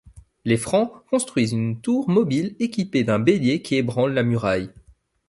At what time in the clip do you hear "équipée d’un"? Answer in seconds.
2.59-3.19